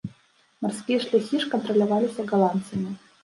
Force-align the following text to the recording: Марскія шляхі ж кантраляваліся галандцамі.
Марскія 0.65 0.97
шляхі 1.03 1.41
ж 1.45 1.51
кантраляваліся 1.53 2.27
галандцамі. 2.35 2.89